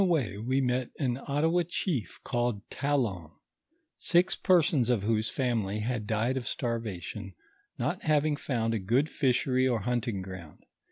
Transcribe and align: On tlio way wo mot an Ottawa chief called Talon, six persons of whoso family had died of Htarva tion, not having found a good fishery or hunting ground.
On 0.01 0.07
tlio 0.07 0.09
way 0.09 0.35
wo 0.39 0.61
mot 0.65 0.89
an 0.97 1.19
Ottawa 1.27 1.61
chief 1.61 2.19
called 2.23 2.67
Talon, 2.71 3.29
six 3.99 4.35
persons 4.35 4.89
of 4.89 5.03
whoso 5.03 5.31
family 5.31 5.81
had 5.81 6.07
died 6.07 6.37
of 6.37 6.45
Htarva 6.45 6.99
tion, 7.03 7.35
not 7.77 8.01
having 8.01 8.35
found 8.35 8.73
a 8.73 8.79
good 8.79 9.09
fishery 9.11 9.67
or 9.67 9.81
hunting 9.81 10.23
ground. 10.23 10.65